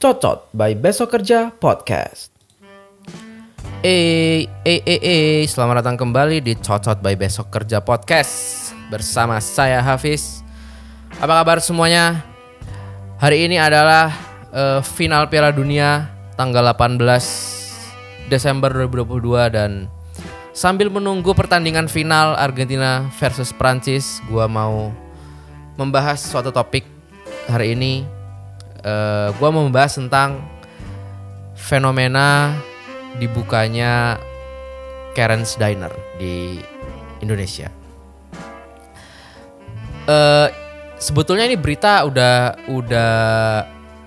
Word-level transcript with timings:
Cocot 0.00 0.48
by 0.56 0.72
Besok 0.80 1.12
Kerja 1.12 1.52
Podcast. 1.52 2.32
Eh, 3.84 4.48
eh, 4.64 4.80
eh, 4.80 5.00
eh, 5.04 5.44
selamat 5.44 5.84
datang 5.84 6.00
kembali 6.00 6.40
di 6.40 6.56
Cocot 6.56 7.04
by 7.04 7.20
Besok 7.20 7.52
Kerja 7.52 7.84
Podcast 7.84 8.72
bersama 8.88 9.36
saya 9.36 9.84
Hafiz. 9.84 10.40
Apa 11.20 11.44
kabar 11.44 11.60
semuanya? 11.60 12.24
Hari 13.20 13.44
ini 13.44 13.60
adalah 13.60 14.08
eh, 14.48 14.80
final 14.80 15.28
Piala 15.28 15.52
Dunia 15.52 16.08
tanggal 16.32 16.72
18 16.72 18.32
Desember 18.32 18.72
2022 18.88 19.52
dan 19.52 19.92
sambil 20.52 20.92
menunggu 20.92 21.32
pertandingan 21.32 21.88
final 21.88 22.36
Argentina 22.36 23.08
versus 23.16 23.50
Prancis, 23.52 24.20
gua 24.28 24.46
mau 24.48 24.92
membahas 25.80 26.20
suatu 26.20 26.52
topik 26.52 26.84
hari 27.48 27.72
ini. 27.72 28.04
Eh, 28.84 29.28
gua 29.40 29.48
mau 29.48 29.64
membahas 29.64 29.96
tentang 29.96 30.38
fenomena 31.56 32.52
dibukanya 33.16 34.20
Karen's 35.16 35.56
Diner 35.56 35.92
di 36.16 36.60
Indonesia. 37.20 37.68
Eh 40.08 40.48
sebetulnya 41.02 41.50
ini 41.50 41.58
berita 41.58 42.06
udah 42.06 42.62
udah 42.70 43.12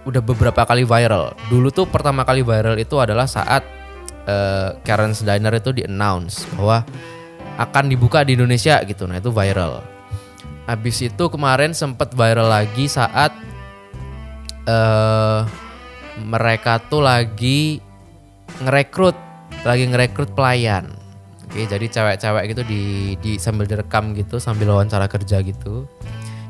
udah 0.07 0.21
beberapa 0.23 0.63
kali 0.63 0.87
viral. 0.87 1.35
Dulu 1.51 1.67
tuh 1.75 1.85
pertama 1.91 2.23
kali 2.23 2.39
viral 2.39 2.79
itu 2.79 2.95
adalah 2.95 3.27
saat 3.27 3.74
eh, 4.25 4.69
Karen's 4.81 5.21
Diner 5.21 5.53
itu 5.55 5.71
di 5.71 5.85
announce 5.85 6.45
bahwa 6.57 6.85
akan 7.55 7.87
dibuka 7.87 8.25
di 8.27 8.35
Indonesia 8.35 8.81
gitu. 8.83 9.07
Nah 9.07 9.21
itu 9.21 9.31
viral. 9.31 9.79
Habis 10.65 11.05
itu 11.05 11.23
kemarin 11.29 11.71
sempat 11.71 12.11
viral 12.17 12.49
lagi 12.49 12.89
saat 12.89 13.31
eh 14.65 15.41
mereka 16.25 16.81
tuh 16.81 17.03
lagi 17.03 17.77
ngerekrut 18.63 19.17
lagi 19.67 19.83
ngerekrut 19.89 20.33
pelayan. 20.33 20.89
Oke, 21.45 21.69
jadi 21.69 21.85
cewek-cewek 21.87 22.43
gitu 22.51 22.63
di 22.67 23.15
di 23.21 23.37
sambil 23.37 23.69
direkam 23.69 24.11
gitu 24.17 24.41
sambil 24.41 24.73
wawancara 24.73 25.07
kerja 25.07 25.39
gitu. 25.45 25.87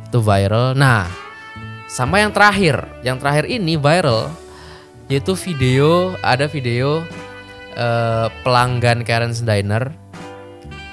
Itu 0.10 0.20
viral. 0.24 0.74
Nah, 0.74 1.06
sama 1.92 2.24
yang 2.24 2.32
terakhir, 2.32 2.82
yang 3.06 3.20
terakhir 3.22 3.46
ini 3.52 3.78
viral 3.78 4.32
yaitu 5.06 5.38
video 5.38 6.18
ada 6.26 6.50
video 6.50 7.06
eh, 7.76 8.28
pelanggan 8.42 9.04
Karen's 9.04 9.44
Diner 9.44 9.92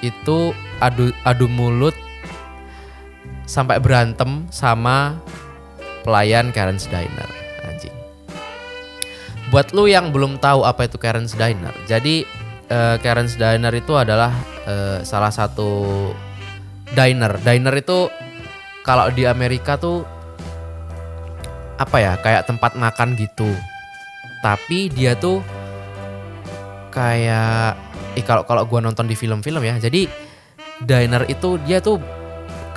itu 0.03 0.51
adu 0.83 1.15
adu 1.23 1.47
mulut 1.47 1.95
sampai 3.47 3.79
berantem 3.79 4.47
sama 4.51 5.15
pelayan 6.03 6.51
Karen's 6.51 6.87
Diner 6.91 7.29
anjing. 7.63 7.95
Buat 9.51 9.71
lu 9.71 9.87
yang 9.87 10.11
belum 10.11 10.39
tahu 10.43 10.67
apa 10.67 10.87
itu 10.87 10.99
Karen's 10.99 11.35
Diner, 11.35 11.73
jadi 11.87 12.27
eh, 12.67 12.95
Karen's 12.99 13.39
Diner 13.39 13.71
itu 13.71 13.95
adalah 13.95 14.31
eh, 14.67 14.99
salah 15.07 15.31
satu 15.31 16.11
diner. 16.93 17.41
Diner 17.41 17.73
itu 17.73 18.07
kalau 18.85 19.09
di 19.09 19.25
Amerika 19.25 19.75
tuh 19.79 20.05
apa 21.79 21.97
ya 21.99 22.13
kayak 22.21 22.47
tempat 22.47 22.77
makan 22.77 23.17
gitu. 23.17 23.49
Tapi 24.43 24.91
dia 24.91 25.15
tuh 25.15 25.39
kayak 26.93 27.73
eh 28.13 28.21
kalau 28.21 28.45
kalau 28.45 28.69
gua 28.69 28.85
nonton 28.85 29.09
di 29.09 29.17
film-film 29.17 29.65
ya. 29.65 29.81
Jadi 29.81 30.05
diner 30.85 31.25
itu 31.25 31.57
dia 31.65 31.81
tuh 31.81 31.97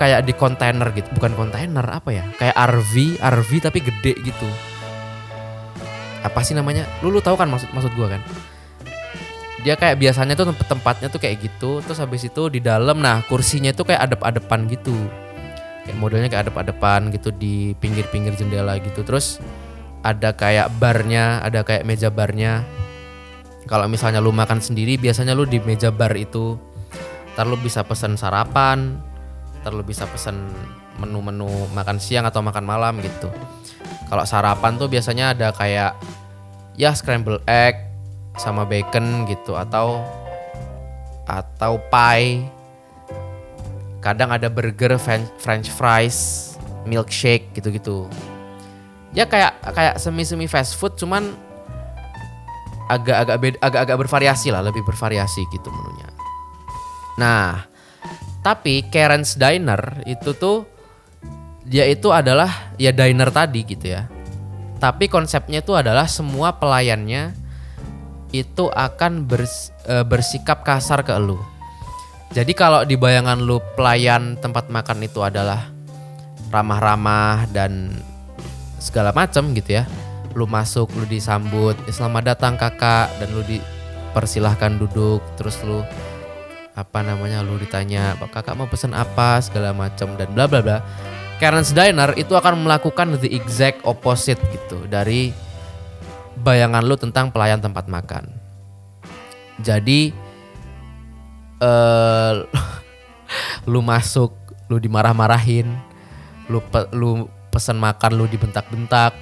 kayak 0.00 0.24
di 0.24 0.32
kontainer 0.32 0.88
gitu, 0.96 1.08
bukan 1.12 1.36
kontainer 1.36 1.84
apa 1.84 2.10
ya? 2.12 2.24
Kayak 2.40 2.56
RV, 2.56 3.20
RV 3.20 3.50
tapi 3.60 3.78
gede 3.84 4.12
gitu. 4.24 4.48
Apa 6.24 6.40
sih 6.40 6.56
namanya? 6.56 6.88
Lu 7.04 7.12
lu 7.12 7.20
tahu 7.20 7.36
kan 7.36 7.52
maksud 7.52 7.68
maksud 7.76 7.92
gua 7.92 8.16
kan? 8.16 8.24
Dia 9.64 9.74
kayak 9.74 9.98
biasanya 9.98 10.38
tuh 10.38 10.54
tempat-tempatnya 10.54 11.08
tuh 11.10 11.20
kayak 11.20 11.42
gitu, 11.42 11.82
terus 11.82 11.98
habis 11.98 12.22
itu 12.22 12.48
di 12.48 12.62
dalam 12.62 13.02
nah 13.02 13.20
kursinya 13.26 13.74
itu 13.74 13.82
kayak 13.82 14.08
adep-adepan 14.08 14.70
gitu. 14.70 14.94
Kayak 15.82 15.98
modelnya 15.98 16.28
kayak 16.30 16.50
adep-adepan 16.50 17.10
gitu 17.10 17.34
di 17.34 17.74
pinggir-pinggir 17.78 18.38
jendela 18.38 18.78
gitu. 18.78 19.02
Terus 19.02 19.42
ada 20.06 20.30
kayak 20.38 20.70
barnya, 20.78 21.42
ada 21.42 21.66
kayak 21.66 21.82
meja 21.82 22.14
barnya. 22.14 22.62
Kalau 23.66 23.90
misalnya 23.90 24.22
lu 24.22 24.30
makan 24.30 24.62
sendiri, 24.62 24.94
biasanya 24.94 25.34
lu 25.34 25.42
di 25.42 25.58
meja 25.58 25.90
bar 25.90 26.14
itu. 26.14 26.54
Ntar 27.34 27.50
lu 27.50 27.58
bisa 27.58 27.82
pesen 27.82 28.14
sarapan, 28.14 28.96
ntar 29.60 29.74
lu 29.74 29.82
bisa 29.82 30.06
pesen 30.06 30.48
menu-menu 30.96 31.50
makan 31.76 32.00
siang 32.00 32.24
atau 32.24 32.40
makan 32.40 32.64
malam 32.64 32.96
gitu. 33.02 33.28
Kalau 34.06 34.24
sarapan 34.24 34.78
tuh 34.78 34.88
biasanya 34.88 35.34
ada 35.34 35.50
kayak 35.52 35.98
ya 36.78 36.94
scramble 36.94 37.42
egg 37.44 37.76
sama 38.38 38.62
bacon 38.62 39.26
gitu 39.26 39.58
atau 39.58 40.00
atau 41.26 41.82
pie. 41.90 42.46
Kadang 43.98 44.30
ada 44.30 44.46
burger, 44.46 44.94
fren- 45.02 45.28
french 45.42 45.66
fries, 45.74 46.54
milkshake 46.86 47.50
gitu-gitu. 47.58 48.06
Ya 49.10 49.26
kayak 49.26 49.58
kayak 49.74 49.98
semi-semi 49.98 50.46
fast 50.46 50.78
food 50.78 50.94
cuman 50.94 51.34
agak-agak 52.86 53.58
agak-agak 53.60 53.96
bervariasi 54.06 54.54
lah, 54.54 54.62
lebih 54.62 54.82
bervariasi 54.86 55.46
gitu 55.50 55.68
menunya. 55.70 56.08
Nah, 57.16 57.64
tapi 58.46 58.86
Karen's 58.86 59.34
Diner 59.34 60.06
itu 60.06 60.36
tuh 60.36 60.68
dia 61.66 61.82
itu 61.90 62.14
adalah 62.14 62.70
ya 62.78 62.94
diner 62.94 63.28
tadi 63.34 63.66
gitu 63.66 63.90
ya. 63.90 64.06
Tapi 64.78 65.10
konsepnya 65.10 65.64
itu 65.64 65.74
adalah 65.74 66.06
semua 66.06 66.54
pelayannya 66.54 67.34
itu 68.30 68.70
akan 68.70 69.26
bers- 69.26 69.74
eh, 69.88 70.06
bersikap 70.06 70.62
kasar 70.62 71.02
ke 71.02 71.10
elu. 71.16 71.40
Jadi 72.30 72.52
kalau 72.52 72.84
di 72.84 72.94
bayangan 72.94 73.40
lu 73.40 73.58
pelayan 73.74 74.36
tempat 74.38 74.68
makan 74.68 75.02
itu 75.06 75.24
adalah 75.24 75.70
ramah-ramah 76.52 77.48
dan 77.50 77.90
segala 78.78 79.10
macam 79.10 79.50
gitu 79.56 79.82
ya. 79.82 79.84
Lu 80.36 80.44
masuk, 80.44 80.92
lu 80.92 81.08
disambut, 81.08 81.72
"Eh, 81.88 81.94
selamat 81.96 82.36
datang 82.36 82.60
kakak 82.60 83.08
dan 83.16 83.32
lu 83.32 83.40
dipersilahkan 83.48 84.76
duduk, 84.76 85.24
terus 85.40 85.56
lu 85.64 85.80
apa 86.76 87.00
namanya 87.00 87.40
lu 87.40 87.56
ditanya 87.56 88.12
"Pak, 88.20 88.36
kakak 88.36 88.52
mau 88.52 88.68
pesan 88.68 88.92
apa? 88.92 89.40
segala 89.40 89.72
macam 89.72 90.12
dan 90.20 90.28
bla 90.36 90.44
bla 90.44 90.60
bla. 90.60 90.78
Karen's 91.40 91.72
Diner 91.72 92.12
itu 92.20 92.36
akan 92.36 92.68
melakukan 92.68 93.16
the 93.16 93.32
exact 93.32 93.80
opposite 93.88 94.40
gitu 94.52 94.84
dari 94.88 95.32
bayangan 96.40 96.84
lu 96.84 97.00
tentang 97.00 97.32
pelayan 97.32 97.64
tempat 97.64 97.88
makan. 97.88 98.28
Jadi 99.64 100.12
eh 101.64 102.34
lu 103.72 103.80
masuk 103.80 104.36
lu 104.68 104.76
dimarah-marahin 104.76 105.72
lu 106.52 106.60
pe- 106.60 106.92
lu 106.92 107.24
pesan 107.48 107.80
makan 107.80 108.20
lu 108.20 108.28
dibentak-bentak 108.28 109.16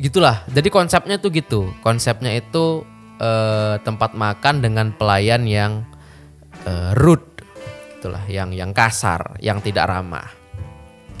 gitulah. 0.00 0.42
Jadi 0.48 0.72
konsepnya 0.72 1.20
tuh 1.20 1.30
gitu. 1.30 1.68
Konsepnya 1.84 2.32
itu 2.32 2.82
eh, 3.20 3.76
tempat 3.84 4.16
makan 4.16 4.64
dengan 4.64 4.96
pelayan 4.96 5.44
yang 5.44 5.84
eh, 6.64 6.96
rude. 6.96 7.44
Itulah 8.00 8.24
yang 8.32 8.56
yang 8.56 8.72
kasar 8.72 9.36
yang 9.44 9.60
tidak 9.60 9.86
ramah. 9.92 10.26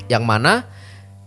Yang 0.08 0.24
mana 0.24 0.52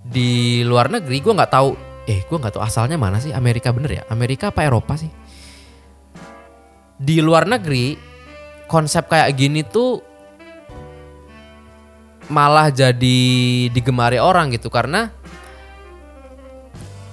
di 0.03 0.65
luar 0.65 0.89
negeri 0.91 1.23
gue 1.23 1.31
nggak 1.31 1.53
tahu 1.53 1.69
eh 2.03 2.19
gue 2.27 2.35
nggak 2.35 2.59
tahu 2.59 2.63
asalnya 2.67 2.99
mana 2.99 3.21
sih 3.21 3.31
Amerika 3.31 3.69
bener 3.69 4.01
ya? 4.01 4.03
Amerika 4.09 4.49
apa 4.49 4.65
Eropa 4.65 4.97
sih? 4.97 5.13
Di 6.97 7.21
luar 7.21 7.45
negeri 7.45 7.95
konsep 8.65 9.05
kayak 9.05 9.29
gini 9.37 9.61
tuh 9.61 10.01
malah 12.33 12.73
jadi 12.73 13.21
digemari 13.69 14.17
orang 14.17 14.49
gitu. 14.49 14.73
Karena 14.73 15.22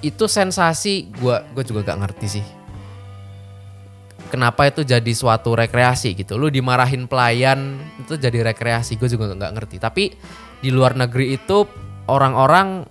itu 0.01 0.25
sensasi 0.25 1.09
gua 1.21 1.45
gue 1.53 1.63
juga 1.65 1.93
gak 1.93 1.99
ngerti 2.05 2.27
sih. 2.27 2.45
Kenapa 4.31 4.63
itu 4.63 4.87
jadi 4.87 5.11
suatu 5.11 5.51
rekreasi 5.53 6.15
gitu? 6.15 6.39
Lu 6.39 6.47
dimarahin 6.47 7.03
pelayan 7.03 7.75
itu 7.99 8.15
jadi 8.15 8.47
rekreasi. 8.47 8.95
Gue 8.95 9.11
juga 9.11 9.27
nggak 9.27 9.53
ngerti. 9.59 9.75
Tapi 9.75 10.03
di 10.63 10.71
luar 10.71 10.95
negeri 10.95 11.35
itu 11.35 11.67
orang-orang 12.07 12.87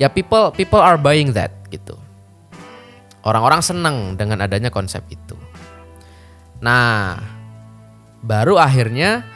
ya 0.00 0.08
people 0.08 0.48
people 0.56 0.80
are 0.80 0.96
buying 0.96 1.36
that 1.36 1.52
gitu. 1.68 1.92
Orang-orang 3.20 3.60
seneng 3.60 4.16
dengan 4.16 4.48
adanya 4.48 4.72
konsep 4.72 5.04
itu. 5.12 5.36
Nah 6.64 7.20
baru 8.24 8.56
akhirnya 8.56 9.28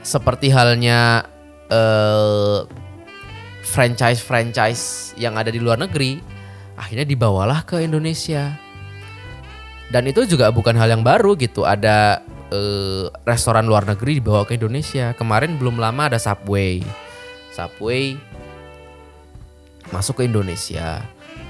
seperti 0.00 0.48
halnya 0.48 1.28
eh, 1.68 2.64
franchise-franchise 3.74 5.18
yang 5.18 5.34
ada 5.34 5.50
di 5.50 5.58
luar 5.58 5.82
negeri 5.82 6.22
akhirnya 6.78 7.06
dibawalah 7.06 7.66
ke 7.66 7.82
Indonesia 7.82 8.54
dan 9.90 10.06
itu 10.08 10.24
juga 10.26 10.48
bukan 10.54 10.78
hal 10.78 10.90
yang 10.90 11.02
baru 11.02 11.34
gitu 11.36 11.66
ada 11.66 12.22
eh, 12.50 13.06
restoran 13.22 13.66
luar 13.68 13.84
negeri 13.84 14.18
dibawa 14.22 14.42
ke 14.42 14.56
Indonesia. 14.56 15.12
Kemarin 15.14 15.54
belum 15.54 15.78
lama 15.78 16.08
ada 16.08 16.18
Subway. 16.18 16.82
Subway 17.54 18.18
masuk 19.92 20.18
ke 20.18 20.26
Indonesia. 20.26 21.04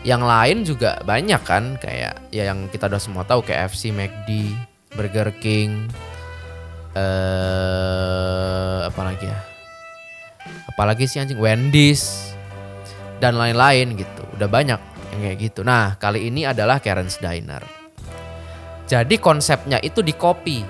Yang 0.05 0.23
lain 0.29 0.59
juga 0.69 1.01
banyak 1.09 1.41
kan 1.49 1.81
kayak 1.81 2.29
ya 2.29 2.53
yang 2.53 2.69
kita 2.69 2.93
udah 2.93 3.01
semua 3.01 3.25
tahu 3.25 3.41
kayak 3.41 3.73
KFC, 3.73 3.89
McD, 3.89 4.53
Burger 4.93 5.33
King, 5.41 5.89
eh 6.93 8.79
apa 8.85 9.01
lagi 9.01 9.25
ya? 9.25 9.54
Apalagi 10.75 11.07
sih 11.07 11.23
anjing 11.23 11.39
Wendy's 11.39 12.35
dan 13.23 13.39
lain-lain 13.39 13.95
gitu. 13.95 14.27
Udah 14.35 14.51
banyak 14.51 14.81
yang 15.15 15.21
kayak 15.23 15.39
gitu. 15.39 15.61
Nah, 15.63 15.95
kali 16.03 16.27
ini 16.27 16.43
adalah 16.43 16.83
Karen's 16.83 17.23
Diner. 17.23 17.63
Jadi 18.91 19.17
konsepnya 19.23 19.79
itu 19.79 20.03
di 20.03 20.11
copy. 20.11 20.67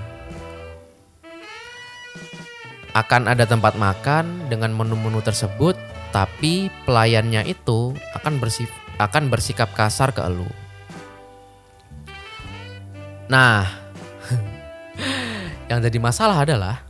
Akan 2.94 3.26
ada 3.26 3.42
tempat 3.48 3.74
makan 3.74 4.46
dengan 4.52 4.70
menu-menu 4.76 5.18
tersebut, 5.24 5.74
tapi 6.14 6.70
pelayannya 6.86 7.42
itu 7.48 7.96
akan 8.14 8.38
bersif 8.38 8.70
akan 9.02 9.26
bersikap 9.32 9.74
kasar 9.74 10.14
ke 10.14 10.22
elu. 10.22 10.46
Nah, 13.26 13.66
yang 15.72 15.82
jadi 15.82 15.98
masalah 15.98 16.46
adalah 16.46 16.83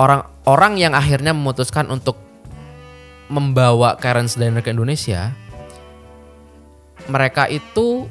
orang-orang 0.00 0.80
yang 0.80 0.92
akhirnya 0.96 1.36
memutuskan 1.36 1.92
untuk 1.92 2.16
membawa 3.28 4.00
Karen's 4.00 4.40
Diner 4.40 4.64
ke 4.64 4.72
Indonesia, 4.72 5.36
mereka 7.04 7.44
itu 7.52 8.08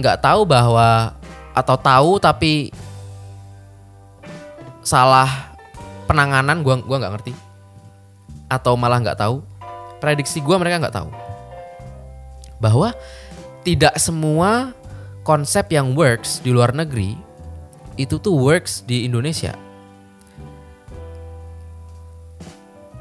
nggak 0.00 0.24
tahu 0.24 0.48
bahwa 0.48 1.12
atau 1.52 1.76
tahu 1.76 2.16
tapi 2.16 2.72
salah 4.80 5.52
penanganan 6.08 6.64
gua 6.64 6.80
gua 6.80 6.96
nggak 6.96 7.14
ngerti. 7.20 7.32
Atau 8.48 8.74
malah 8.80 8.98
nggak 9.04 9.20
tahu. 9.20 9.44
Prediksi 10.00 10.40
gua 10.40 10.56
mereka 10.56 10.80
nggak 10.80 10.96
tahu. 10.96 11.12
Bahwa 12.56 12.96
tidak 13.60 13.92
semua 14.00 14.72
konsep 15.20 15.68
yang 15.68 15.92
works 15.92 16.40
di 16.40 16.48
luar 16.48 16.72
negeri 16.72 17.12
itu 18.00 18.16
tuh 18.16 18.32
works 18.32 18.80
di 18.88 19.04
Indonesia 19.04 19.52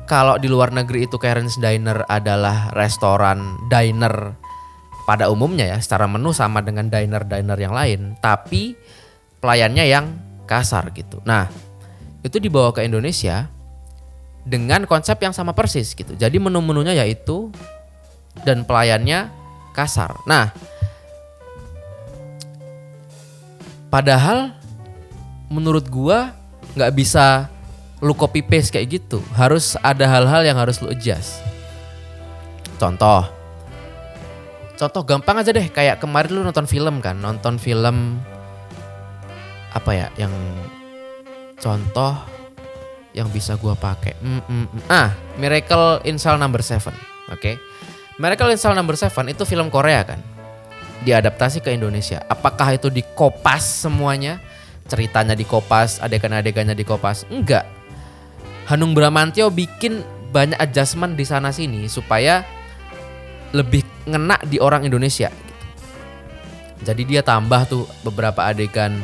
kalau 0.10 0.42
di 0.42 0.50
luar 0.50 0.74
negeri 0.74 1.06
itu 1.06 1.22
Karen's 1.22 1.62
Diner 1.62 2.02
adalah 2.10 2.74
restoran 2.74 3.62
diner 3.70 4.34
pada 5.06 5.30
umumnya 5.30 5.70
ya 5.70 5.78
secara 5.78 6.10
menu 6.10 6.34
sama 6.34 6.66
dengan 6.66 6.90
diner-diner 6.90 7.58
yang 7.62 7.74
lain 7.78 8.18
tapi 8.18 8.74
pelayannya 9.38 9.86
yang 9.86 10.06
kasar 10.50 10.90
gitu. 10.98 11.22
Nah, 11.30 11.46
itu 12.26 12.42
dibawa 12.42 12.74
ke 12.74 12.82
Indonesia 12.82 13.46
dengan 14.42 14.90
konsep 14.90 15.22
yang 15.22 15.30
sama 15.30 15.54
persis 15.54 15.94
gitu. 15.94 16.18
Jadi 16.18 16.42
menu-menunya 16.42 16.98
yaitu 17.06 17.54
dan 18.42 18.66
pelayannya 18.66 19.30
kasar. 19.78 20.18
Nah, 20.26 20.50
padahal 23.94 24.58
menurut 25.54 25.86
gua 25.86 26.34
nggak 26.74 26.94
bisa 26.98 27.46
lu 28.00 28.16
copy 28.16 28.40
paste 28.44 28.72
kayak 28.72 29.00
gitu. 29.00 29.20
Harus 29.36 29.76
ada 29.84 30.08
hal-hal 30.08 30.48
yang 30.48 30.58
harus 30.60 30.80
lu 30.80 30.88
adjust. 30.92 31.44
Contoh. 32.80 33.28
Contoh 34.80 35.04
gampang 35.04 35.44
aja 35.44 35.52
deh 35.52 35.68
kayak 35.68 36.00
kemarin 36.00 36.32
lu 36.32 36.42
nonton 36.48 36.64
film 36.64 37.04
kan, 37.04 37.20
nonton 37.20 37.60
film 37.60 38.24
apa 39.76 39.92
ya 39.92 40.08
yang 40.16 40.32
contoh 41.60 42.16
yang 43.12 43.28
bisa 43.28 43.60
gua 43.60 43.76
pakai. 43.76 44.16
Mm, 44.24 44.42
mm, 44.48 44.66
mm. 44.72 44.82
Ah, 44.88 45.12
Miracle 45.36 46.00
in 46.08 46.16
Cell 46.16 46.40
Number 46.40 46.64
7. 46.64 46.96
Oke. 47.36 47.60
Miracle 48.16 48.56
in 48.56 48.60
Cell 48.60 48.72
Number 48.72 48.96
7 48.96 49.12
itu 49.28 49.44
film 49.44 49.68
Korea 49.68 50.08
kan. 50.08 50.24
Diadaptasi 51.04 51.60
ke 51.60 51.76
Indonesia. 51.76 52.24
Apakah 52.32 52.80
itu 52.80 52.88
dikopas 52.88 53.84
semuanya? 53.84 54.40
Ceritanya 54.88 55.36
dikopas, 55.36 56.00
adegan-adegannya 56.00 56.74
dikopas? 56.74 57.28
Enggak 57.28 57.79
Hanung 58.70 58.94
Bramantio 58.94 59.50
bikin 59.50 60.06
banyak 60.30 60.62
adjustment 60.62 61.18
di 61.18 61.26
sana 61.26 61.50
sini 61.50 61.90
supaya 61.90 62.46
lebih 63.50 63.82
ngena 64.06 64.38
di 64.46 64.62
orang 64.62 64.86
Indonesia. 64.86 65.34
Gitu. 65.34 65.66
Jadi 66.86 67.02
dia 67.10 67.26
tambah 67.26 67.66
tuh 67.66 67.90
beberapa 68.06 68.46
adegan 68.46 69.02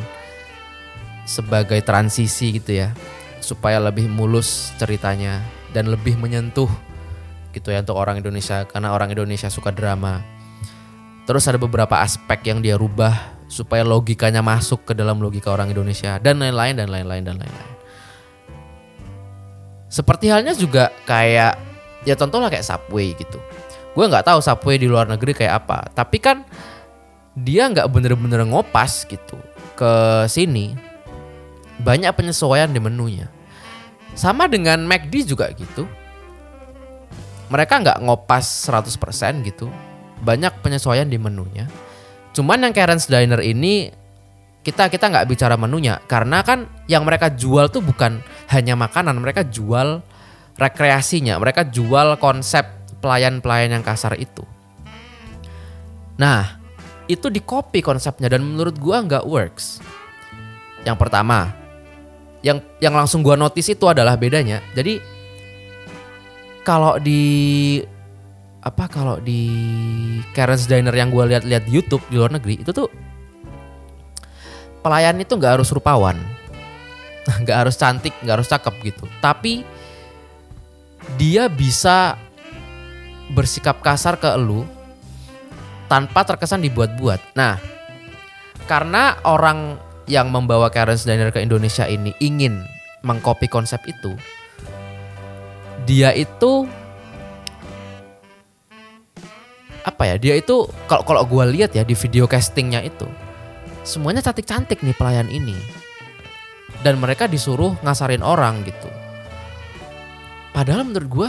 sebagai 1.26 1.82
transisi 1.82 2.62
gitu 2.62 2.78
ya, 2.78 2.94
supaya 3.42 3.82
lebih 3.82 4.06
mulus 4.06 4.70
ceritanya 4.78 5.42
dan 5.74 5.90
lebih 5.90 6.14
menyentuh 6.14 6.70
gitu 7.50 7.74
ya 7.74 7.82
untuk 7.82 7.98
orang 7.98 8.22
Indonesia 8.22 8.62
karena 8.70 8.94
orang 8.94 9.10
Indonesia 9.10 9.50
suka 9.50 9.74
drama. 9.74 10.22
Terus 11.26 11.50
ada 11.50 11.58
beberapa 11.58 11.98
aspek 11.98 12.46
yang 12.46 12.62
dia 12.62 12.78
rubah 12.78 13.34
supaya 13.50 13.82
logikanya 13.82 14.46
masuk 14.46 14.86
ke 14.86 14.92
dalam 14.94 15.18
logika 15.18 15.50
orang 15.50 15.74
Indonesia 15.74 16.22
dan 16.22 16.38
lain-lain 16.38 16.78
dan 16.78 16.86
lain-lain 16.86 17.26
dan 17.26 17.36
lain-lain. 17.42 17.75
Seperti 19.96 20.28
halnya 20.28 20.52
juga 20.52 20.92
kayak 21.08 21.56
ya 22.04 22.12
contohnya 22.20 22.52
kayak 22.52 22.68
Subway 22.68 23.16
gitu. 23.16 23.40
Gue 23.96 24.04
nggak 24.04 24.28
tahu 24.28 24.44
Subway 24.44 24.76
di 24.76 24.84
luar 24.84 25.08
negeri 25.08 25.32
kayak 25.32 25.64
apa, 25.64 25.88
tapi 25.96 26.20
kan 26.20 26.44
dia 27.32 27.64
nggak 27.72 27.88
bener-bener 27.88 28.44
ngopas 28.44 29.08
gitu 29.08 29.40
ke 29.72 29.92
sini. 30.28 30.76
Banyak 31.80 32.12
penyesuaian 32.12 32.68
di 32.68 32.76
menunya. 32.76 33.32
Sama 34.12 34.52
dengan 34.52 34.84
McD 34.84 35.32
juga 35.32 35.48
gitu. 35.56 35.88
Mereka 37.48 37.80
nggak 37.80 37.98
ngopas 38.04 38.68
100% 38.68 39.48
gitu. 39.48 39.72
Banyak 40.20 40.60
penyesuaian 40.60 41.08
di 41.08 41.16
menunya. 41.16 41.72
Cuman 42.36 42.68
yang 42.68 42.76
Karen's 42.76 43.08
Diner 43.08 43.40
ini 43.40 43.88
kita 44.66 44.90
kita 44.90 45.06
nggak 45.06 45.30
bicara 45.30 45.54
menunya. 45.54 46.02
Karena 46.10 46.42
kan 46.42 46.66
yang 46.90 47.06
mereka 47.06 47.30
jual 47.30 47.70
tuh 47.70 47.86
bukan 47.86 48.18
hanya 48.50 48.74
makanan. 48.74 49.14
Mereka 49.22 49.46
jual 49.46 50.02
rekreasinya. 50.58 51.38
Mereka 51.38 51.70
jual 51.70 52.18
konsep 52.18 52.66
pelayan-pelayan 52.98 53.78
yang 53.78 53.86
kasar 53.86 54.18
itu. 54.18 54.42
Nah 56.18 56.58
itu 57.06 57.30
di 57.30 57.38
copy 57.38 57.78
konsepnya 57.78 58.26
dan 58.26 58.42
menurut 58.42 58.74
gua 58.82 59.06
nggak 59.06 59.22
works. 59.22 59.78
Yang 60.82 60.98
pertama 60.98 61.54
yang 62.42 62.58
yang 62.82 62.98
langsung 62.98 63.22
gua 63.22 63.38
notice 63.38 63.70
itu 63.70 63.86
adalah 63.86 64.18
bedanya. 64.18 64.58
Jadi 64.74 64.98
kalau 66.66 66.98
di 66.98 67.78
apa 68.66 68.90
kalau 68.90 69.22
di 69.22 69.46
Karen's 70.34 70.66
Diner 70.66 70.90
yang 70.90 71.14
gue 71.14 71.22
lihat-lihat 71.22 71.70
di 71.70 71.78
YouTube 71.78 72.02
di 72.10 72.18
luar 72.18 72.34
negeri 72.34 72.66
itu 72.66 72.74
tuh 72.74 72.90
pelayan 74.86 75.18
itu 75.18 75.34
nggak 75.34 75.58
harus 75.58 75.74
rupawan, 75.74 76.14
nggak 77.42 77.66
harus 77.66 77.74
cantik, 77.74 78.14
nggak 78.22 78.38
harus 78.38 78.46
cakep 78.46 78.74
gitu. 78.86 79.10
Tapi 79.18 79.66
dia 81.18 81.50
bisa 81.50 82.14
bersikap 83.34 83.82
kasar 83.82 84.14
ke 84.14 84.30
elu 84.30 84.62
tanpa 85.90 86.22
terkesan 86.22 86.62
dibuat-buat. 86.62 87.34
Nah, 87.34 87.58
karena 88.70 89.18
orang 89.26 89.74
yang 90.06 90.30
membawa 90.30 90.70
Karen's 90.70 91.02
Diner 91.02 91.34
ke 91.34 91.42
Indonesia 91.42 91.90
ini 91.90 92.14
ingin 92.22 92.62
mengcopy 93.02 93.50
konsep 93.50 93.82
itu, 93.90 94.14
dia 95.82 96.14
itu 96.14 96.70
apa 99.82 100.02
ya? 100.06 100.14
Dia 100.14 100.38
itu 100.38 100.70
kalau 100.86 101.02
kalau 101.02 101.22
gue 101.26 101.58
lihat 101.58 101.74
ya 101.74 101.82
di 101.82 101.98
video 101.98 102.30
castingnya 102.30 102.86
itu, 102.86 103.06
semuanya 103.86 104.20
cantik-cantik 104.20 104.82
nih 104.82 104.98
pelayan 104.98 105.30
ini. 105.30 105.54
Dan 106.82 106.98
mereka 106.98 107.30
disuruh 107.30 107.78
ngasarin 107.80 108.20
orang 108.20 108.66
gitu. 108.66 108.90
Padahal 110.50 110.82
menurut 110.82 111.08
gue, 111.08 111.28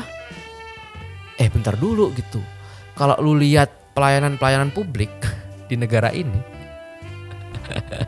eh 1.37 1.49
bentar 1.53 1.77
dulu 1.77 2.09
gitu. 2.17 2.41
Kalau 2.97 3.13
lu 3.21 3.37
lihat 3.37 3.93
pelayanan-pelayanan 3.93 4.73
publik 4.73 5.13
di 5.69 5.77
negara 5.77 6.09
ini, 6.09 6.41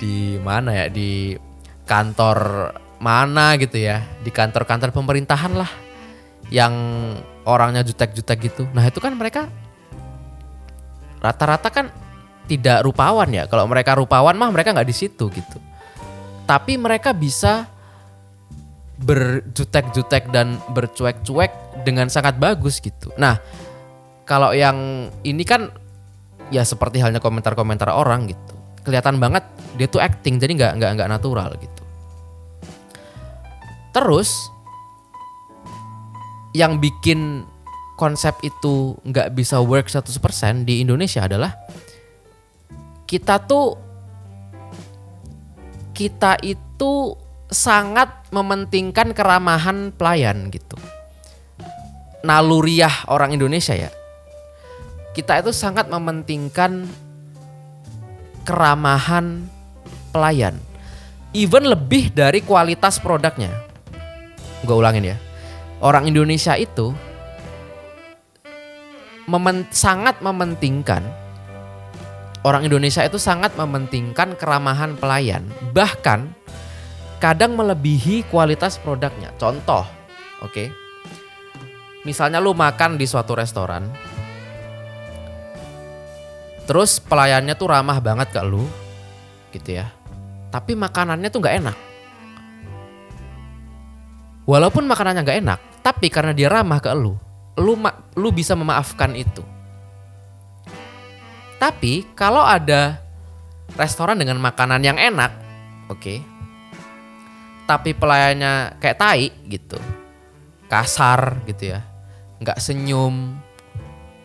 di 0.00 0.40
mana 0.40 0.72
ya 0.72 0.86
di 0.88 1.36
kantor 1.84 2.72
mana 2.98 3.54
gitu 3.60 3.78
ya, 3.78 4.02
di 4.24 4.32
kantor-kantor 4.32 4.90
pemerintahan 4.90 5.52
lah, 5.54 5.70
yang 6.48 6.74
orangnya 7.44 7.84
jutek-jutek 7.84 8.52
gitu. 8.52 8.64
Nah 8.72 8.88
itu 8.88 9.00
kan 9.00 9.12
mereka 9.16 9.48
rata-rata 11.18 11.68
kan 11.72 11.86
tidak 12.48 12.82
rupawan 12.82 13.28
ya. 13.28 13.44
Kalau 13.44 13.68
mereka 13.68 13.94
rupawan 13.94 14.34
mah 14.34 14.48
mereka 14.48 14.72
nggak 14.72 14.88
di 14.88 14.96
situ 14.96 15.28
gitu. 15.28 15.58
Tapi 16.48 16.80
mereka 16.80 17.12
bisa 17.12 17.68
berjutek-jutek 18.98 20.32
dan 20.32 20.58
bercuek-cuek 20.72 21.84
dengan 21.86 22.10
sangat 22.10 22.40
bagus 22.40 22.80
gitu. 22.82 23.12
Nah, 23.20 23.38
kalau 24.26 24.50
yang 24.56 25.08
ini 25.22 25.44
kan 25.44 25.70
ya 26.48 26.64
seperti 26.64 27.00
halnya 27.00 27.20
komentar-komentar 27.20 27.92
orang 27.92 28.28
gitu. 28.28 28.54
kelihatan 28.78 29.20
banget 29.20 29.44
dia 29.76 29.84
tuh 29.84 30.00
acting 30.00 30.40
jadi 30.40 30.52
nggak 30.56 30.72
nggak 30.80 30.90
nggak 30.96 31.10
natural 31.12 31.52
gitu 31.60 31.82
terus 33.92 34.48
yang 36.56 36.80
bikin 36.80 37.44
konsep 38.00 38.32
itu 38.40 38.96
nggak 39.04 39.36
bisa 39.36 39.60
work 39.60 39.92
100% 39.92 40.64
di 40.64 40.80
Indonesia 40.80 41.28
adalah 41.28 41.52
kita 43.08 43.40
tuh 43.40 43.80
kita 45.96 46.36
itu 46.44 47.16
sangat 47.48 48.28
mementingkan 48.28 49.16
keramahan 49.16 49.90
pelayan 49.96 50.52
gitu. 50.52 50.76
Naluriah 52.20 53.08
orang 53.08 53.32
Indonesia 53.32 53.72
ya. 53.72 53.88
Kita 55.16 55.40
itu 55.40 55.50
sangat 55.50 55.88
mementingkan 55.88 56.84
keramahan 58.44 59.48
pelayan. 60.12 60.60
Even 61.32 61.66
lebih 61.66 62.12
dari 62.12 62.44
kualitas 62.44 63.00
produknya. 63.00 63.50
Gue 64.62 64.76
ulangin 64.76 65.16
ya. 65.16 65.16
Orang 65.80 66.06
Indonesia 66.06 66.54
itu 66.54 66.92
memen 69.26 69.66
sangat 69.72 70.20
mementingkan 70.22 71.27
orang 72.46 72.66
Indonesia 72.66 73.02
itu 73.02 73.18
sangat 73.18 73.54
mementingkan 73.58 74.38
keramahan 74.38 74.94
pelayan, 74.94 75.46
bahkan 75.74 76.30
kadang 77.18 77.58
melebihi 77.58 78.26
kualitas 78.30 78.78
produknya. 78.78 79.34
Contoh, 79.40 79.82
oke. 80.42 80.52
Okay? 80.52 80.68
Misalnya 82.06 82.38
lu 82.38 82.54
makan 82.54 82.94
di 82.94 83.04
suatu 83.04 83.34
restoran, 83.34 83.90
terus 86.64 87.02
pelayannya 87.02 87.58
tuh 87.58 87.68
ramah 87.68 87.98
banget 87.98 88.30
ke 88.32 88.40
lu, 88.46 88.64
gitu 89.50 89.82
ya. 89.82 89.90
Tapi 90.48 90.78
makanannya 90.78 91.28
tuh 91.28 91.40
nggak 91.42 91.56
enak. 91.60 91.76
Walaupun 94.48 94.88
makanannya 94.88 95.22
nggak 95.26 95.40
enak, 95.44 95.60
tapi 95.84 96.08
karena 96.08 96.32
dia 96.32 96.48
ramah 96.48 96.80
ke 96.80 96.88
lu, 96.96 97.12
lu 97.60 97.76
lu 98.16 98.28
bisa 98.32 98.56
memaafkan 98.56 99.12
itu. 99.12 99.44
Tapi 101.58 102.06
kalau 102.14 102.40
ada 102.46 103.02
restoran 103.74 104.14
dengan 104.14 104.38
makanan 104.38 104.80
yang 104.82 104.98
enak, 104.98 105.34
oke. 105.90 105.98
Okay, 105.98 106.18
tapi 107.68 107.92
pelayannya 107.92 108.80
kayak 108.80 108.96
tai 108.96 109.28
gitu. 109.44 109.76
Kasar 110.72 111.44
gitu 111.44 111.76
ya. 111.76 111.84
nggak 112.40 112.56
senyum. 112.62 113.36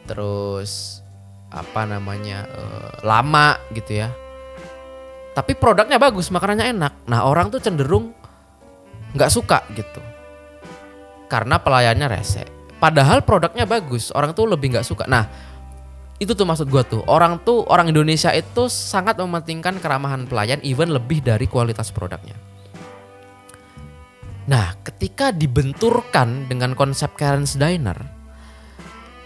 Terus 0.07 1.03
apa 1.51 1.83
namanya? 1.83 2.47
Uh, 2.53 2.89
lama 3.03 3.59
gitu 3.75 3.99
ya. 3.99 4.13
Tapi 5.33 5.57
produknya 5.57 5.97
bagus, 5.97 6.29
makanannya 6.29 6.71
enak. 6.71 6.93
Nah, 7.09 7.25
orang 7.25 7.49
tuh 7.49 7.59
cenderung 7.59 8.13
nggak 9.17 9.33
suka 9.33 9.65
gitu. 9.73 9.99
Karena 11.27 11.57
pelayannya 11.57 12.07
rese. 12.07 12.45
Padahal 12.77 13.25
produknya 13.25 13.65
bagus, 13.65 14.13
orang 14.13 14.37
tuh 14.37 14.45
lebih 14.45 14.77
nggak 14.77 14.85
suka. 14.85 15.09
Nah, 15.09 15.25
itu 16.23 16.33
tuh 16.33 16.47
maksud 16.47 16.71
gue 16.71 16.83
tuh 16.87 17.01
orang 17.05 17.39
tuh 17.43 17.67
orang 17.67 17.91
Indonesia 17.91 18.31
itu 18.31 18.71
sangat 18.71 19.19
mementingkan 19.19 19.77
keramahan 19.83 20.23
pelayan 20.25 20.63
even 20.63 20.89
lebih 20.91 21.19
dari 21.19 21.45
kualitas 21.45 21.91
produknya. 21.91 22.35
Nah, 24.43 24.75
ketika 24.83 25.31
dibenturkan 25.31 26.51
dengan 26.51 26.75
konsep 26.75 27.15
Karen's 27.15 27.55
Diner, 27.55 27.95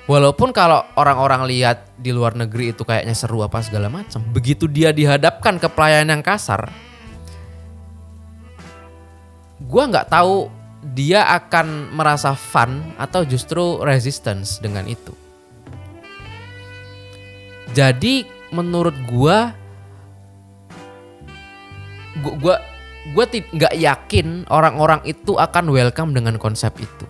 walaupun 0.05 0.53
kalau 0.53 0.85
orang-orang 0.93 1.49
lihat 1.49 1.89
di 1.97 2.13
luar 2.13 2.37
negeri 2.37 2.69
itu 2.69 2.85
kayaknya 2.85 3.17
seru 3.17 3.41
apa 3.41 3.65
segala 3.65 3.89
macam, 3.89 4.21
begitu 4.29 4.69
dia 4.69 4.93
dihadapkan 4.93 5.57
ke 5.57 5.65
pelayanan 5.73 6.21
yang 6.21 6.23
kasar, 6.25 6.69
gue 9.57 9.83
nggak 9.89 10.13
tahu 10.13 10.53
dia 10.93 11.25
akan 11.33 11.97
merasa 11.97 12.37
fun 12.37 12.93
atau 13.01 13.25
justru 13.25 13.81
resistance 13.81 14.61
dengan 14.61 14.85
itu. 14.85 15.26
Jadi 17.75 18.27
menurut 18.51 18.95
gua 19.11 19.51
gua 22.23 22.33
gua 22.39 22.55
gua 23.13 23.25
nggak 23.27 23.75
yakin 23.75 24.47
orang-orang 24.47 25.03
itu 25.07 25.35
akan 25.35 25.71
welcome 25.71 26.15
dengan 26.15 26.39
konsep 26.39 26.71
itu. 26.79 27.05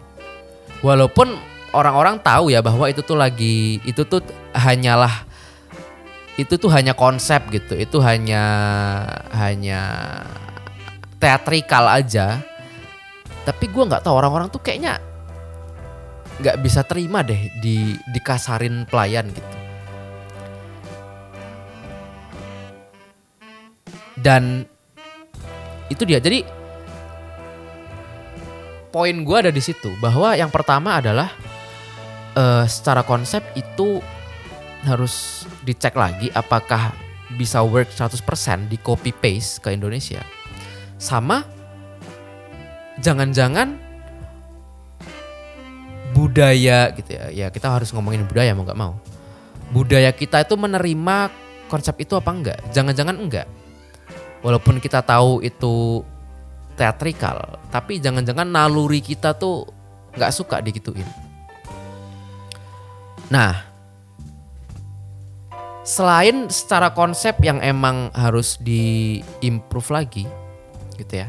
Walaupun 0.85 1.33
orang-orang 1.73 2.21
tahu 2.21 2.53
ya 2.53 2.61
bahwa 2.61 2.89
itu 2.89 3.01
tuh 3.01 3.17
lagi 3.17 3.81
itu 3.85 4.05
tuh 4.05 4.21
hanyalah 4.53 5.25
itu 6.37 6.53
tuh 6.57 6.69
hanya 6.69 6.93
konsep 6.93 7.49
gitu. 7.49 7.73
Itu 7.77 8.01
hanya 8.01 8.43
hanya 9.33 9.81
teatrikal 11.17 11.89
aja. 11.89 12.41
Tapi 13.45 13.65
gua 13.71 13.89
nggak 13.89 14.03
tahu 14.05 14.13
orang-orang 14.17 14.49
tuh 14.51 14.61
kayaknya 14.61 15.01
nggak 16.37 16.61
bisa 16.61 16.85
terima 16.85 17.25
deh 17.25 17.49
di 17.57 17.97
dikasarin 18.13 18.85
pelayan 18.85 19.25
gitu. 19.33 19.56
Dan 24.21 24.65
itu 25.87 26.03
dia. 26.03 26.19
Jadi 26.19 26.43
poin 28.89 29.15
gue 29.21 29.37
ada 29.37 29.51
di 29.53 29.61
situ 29.61 29.93
bahwa 30.01 30.33
yang 30.33 30.49
pertama 30.49 30.97
adalah 30.97 31.31
uh, 32.35 32.65
secara 32.65 33.05
konsep 33.05 33.43
itu 33.53 34.01
harus 34.87 35.45
dicek 35.67 35.97
lagi 35.97 36.31
apakah 36.31 36.95
bisa 37.35 37.59
work 37.59 37.91
100% 37.91 38.71
di 38.71 38.77
copy 38.79 39.11
paste 39.13 39.61
ke 39.61 39.75
Indonesia. 39.75 40.23
Sama 40.97 41.45
jangan-jangan 42.97 43.77
budaya 46.15 46.89
gitu 46.97 47.11
ya. 47.13 47.25
Ya 47.29 47.47
kita 47.53 47.69
harus 47.69 47.93
ngomongin 47.93 48.25
budaya 48.25 48.55
mau 48.57 48.65
nggak 48.65 48.79
mau. 48.79 48.97
Budaya 49.69 50.09
kita 50.15 50.47
itu 50.47 50.55
menerima 50.55 51.29
konsep 51.67 51.99
itu 51.99 52.15
apa 52.15 52.31
enggak? 52.31 52.59
Jangan-jangan 52.71 53.19
enggak 53.19 53.47
walaupun 54.45 54.77
kita 54.77 55.01
tahu 55.01 55.41
itu 55.41 56.05
teatrikal, 56.77 57.57
tapi 57.73 57.97
jangan-jangan 57.97 58.45
naluri 58.45 59.01
kita 59.01 59.33
tuh 59.33 59.65
nggak 60.13 60.33
suka 60.33 60.61
digituin. 60.61 61.05
Nah, 63.33 63.65
selain 65.81 66.47
secara 66.47 66.93
konsep 66.93 67.35
yang 67.43 67.59
emang 67.59 68.13
harus 68.13 68.55
diimprove 68.61 69.89
lagi, 69.89 70.25
gitu 70.95 71.13
ya, 71.25 71.27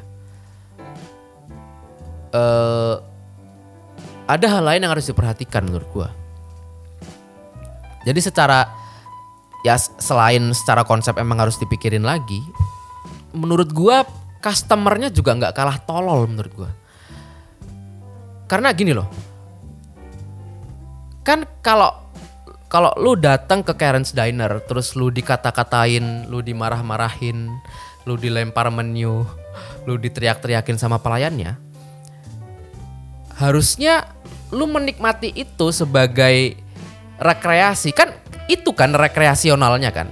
uh, 2.36 3.00
ada 4.28 4.46
hal 4.46 4.62
lain 4.68 4.84
yang 4.84 4.92
harus 4.92 5.08
diperhatikan 5.08 5.64
menurut 5.64 5.88
gue. 5.96 6.08
Jadi 8.06 8.20
secara 8.20 8.68
ya 9.66 9.74
selain 9.76 10.54
secara 10.54 10.84
konsep 10.86 11.16
emang 11.18 11.40
harus 11.40 11.58
dipikirin 11.58 12.06
lagi, 12.06 12.40
menurut 13.34 13.70
gua 13.72 14.06
customernya 14.38 15.10
juga 15.10 15.34
nggak 15.34 15.54
kalah 15.54 15.78
tolol 15.84 16.28
menurut 16.28 16.52
gua. 16.54 16.70
Karena 18.48 18.72
gini 18.72 18.92
loh. 18.96 19.08
Kan 21.26 21.44
kalau 21.60 22.08
kalau 22.68 22.92
lu 23.00 23.16
datang 23.16 23.64
ke 23.64 23.72
Karen's 23.76 24.12
Diner 24.12 24.60
terus 24.64 24.92
lu 24.96 25.08
dikata-katain, 25.08 26.28
lu 26.28 26.44
dimarah-marahin, 26.44 27.48
lu 28.04 28.14
dilempar 28.16 28.68
menu, 28.68 29.24
lu 29.88 29.96
diteriak-teriakin 29.96 30.76
sama 30.76 31.00
pelayannya, 31.00 31.56
harusnya 33.40 34.04
lu 34.52 34.68
menikmati 34.68 35.32
itu 35.32 35.72
sebagai 35.72 36.56
rekreasi 37.20 37.92
kan 37.92 38.12
itu 38.48 38.72
kan 38.72 38.96
rekreasionalnya 38.96 39.92
kan 39.92 40.08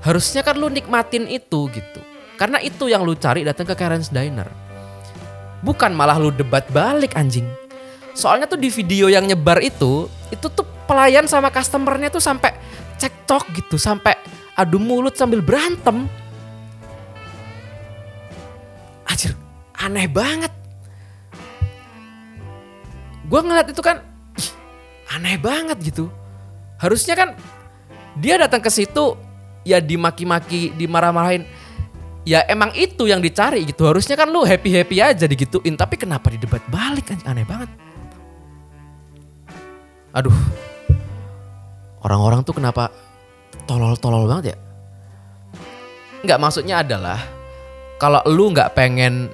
harusnya 0.00 0.40
kan 0.40 0.56
lu 0.56 0.68
nikmatin 0.72 1.28
itu 1.28 1.68
gitu. 1.72 2.00
Karena 2.40 2.56
itu 2.64 2.88
yang 2.88 3.04
lu 3.04 3.12
cari 3.12 3.44
datang 3.44 3.68
ke 3.68 3.76
Karen's 3.76 4.08
Diner. 4.08 4.48
Bukan 5.60 5.92
malah 5.92 6.16
lu 6.16 6.32
debat 6.32 6.64
balik 6.72 7.12
anjing. 7.12 7.44
Soalnya 8.16 8.48
tuh 8.48 8.56
di 8.56 8.72
video 8.72 9.12
yang 9.12 9.28
nyebar 9.28 9.60
itu, 9.60 10.08
itu 10.32 10.46
tuh 10.48 10.64
pelayan 10.88 11.28
sama 11.28 11.52
customernya 11.52 12.08
tuh 12.08 12.20
sampai 12.20 12.56
cekcok 12.96 13.44
gitu, 13.60 13.76
sampai 13.76 14.16
adu 14.56 14.80
mulut 14.80 15.16
sambil 15.20 15.44
berantem. 15.44 16.08
Anjir, 19.04 19.36
aneh 19.76 20.08
banget. 20.08 20.52
Gue 23.28 23.40
ngeliat 23.44 23.68
itu 23.68 23.84
kan, 23.84 24.00
aneh 25.12 25.36
banget 25.36 25.76
gitu. 25.84 26.08
Harusnya 26.80 27.14
kan 27.14 27.36
dia 28.16 28.40
datang 28.40 28.64
ke 28.64 28.72
situ 28.72 29.14
ya 29.70 29.78
dimaki-maki, 29.78 30.74
dimarah-marahin. 30.74 31.46
Ya 32.26 32.42
emang 32.50 32.74
itu 32.74 33.06
yang 33.06 33.22
dicari 33.22 33.62
gitu. 33.64 33.86
Harusnya 33.86 34.18
kan 34.18 34.28
lu 34.28 34.42
happy-happy 34.42 34.98
aja 34.98 35.24
digituin. 35.24 35.78
Tapi 35.78 35.94
kenapa 35.94 36.28
didebat 36.28 36.60
balik 36.68 37.14
kan 37.14 37.18
aneh 37.24 37.46
banget. 37.46 37.70
Aduh. 40.10 40.34
Orang-orang 42.02 42.42
tuh 42.42 42.58
kenapa 42.58 42.90
tolol-tolol 43.64 44.26
banget 44.26 44.56
ya? 44.56 44.58
nggak 46.20 46.40
maksudnya 46.40 46.84
adalah 46.84 47.18
kalau 47.96 48.20
lu 48.28 48.52
nggak 48.52 48.76
pengen 48.76 49.32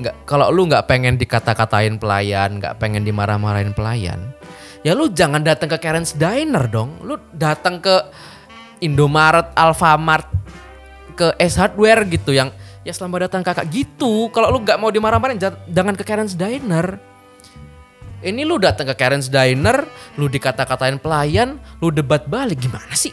nggak 0.00 0.24
kalau 0.24 0.48
lu 0.48 0.64
nggak 0.64 0.88
pengen 0.88 1.20
dikata-katain 1.20 2.00
pelayan, 2.00 2.56
nggak 2.56 2.80
pengen 2.80 3.04
dimarah-marahin 3.04 3.76
pelayan, 3.76 4.32
ya 4.80 4.96
lu 4.96 5.12
jangan 5.12 5.44
datang 5.44 5.68
ke 5.68 5.76
Karen's 5.76 6.16
Diner 6.16 6.64
dong. 6.72 7.04
Lu 7.04 7.20
datang 7.36 7.84
ke 7.84 8.08
Indomaret, 8.80 9.52
Alfamart, 9.54 10.26
ke 11.14 11.36
S 11.36 11.60
Hardware 11.60 12.08
gitu 12.08 12.32
yang 12.32 12.48
ya 12.80 12.92
selamat 12.96 13.28
datang 13.28 13.44
kakak 13.44 13.68
gitu. 13.68 14.32
Kalau 14.32 14.48
lu 14.48 14.64
nggak 14.64 14.80
mau 14.80 14.88
dimarah-marahin 14.88 15.36
ja- 15.36 15.60
jangan 15.68 15.92
ke 15.92 16.04
Karen's 16.04 16.32
Diner. 16.32 16.96
Ini 18.20 18.44
lu 18.44 18.60
datang 18.60 18.84
ke 18.88 18.96
Karen's 18.96 19.32
Diner, 19.32 19.84
lu 20.20 20.28
dikata-katain 20.28 21.00
pelayan, 21.00 21.56
lu 21.80 21.88
debat 21.88 22.24
balik 22.28 22.60
gimana 22.60 22.92
sih? 22.92 23.12